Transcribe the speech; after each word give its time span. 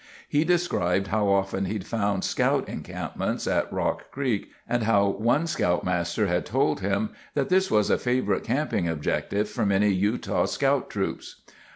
He 0.27 0.43
described 0.43 1.05
how 1.09 1.27
often 1.27 1.65
he'd 1.65 1.85
found 1.85 2.23
scout 2.23 2.67
encampments 2.67 3.45
at 3.45 3.71
Rock 3.71 4.09
Creek, 4.09 4.49
and 4.67 4.81
how 4.81 5.09
one 5.09 5.45
scoutmaster 5.45 6.25
had 6.25 6.43
told 6.43 6.79
him 6.79 7.11
that 7.35 7.49
this 7.49 7.69
was 7.69 7.91
a 7.91 7.99
favorite 7.99 8.43
camping 8.43 8.87
objective 8.87 9.47
for 9.47 9.63
many 9.63 9.89
Utah 9.89 10.45
scout 10.45 10.89
troops. 10.89 11.43